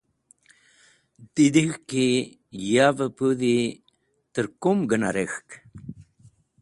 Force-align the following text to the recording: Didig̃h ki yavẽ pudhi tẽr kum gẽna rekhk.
Didig̃h 1.33 1.77
ki 1.89 2.05
yavẽ 2.73 3.13
pudhi 3.17 3.57
tẽr 4.33 4.47
kum 4.61 4.79
gẽna 4.89 5.09
rekhk. 5.15 5.49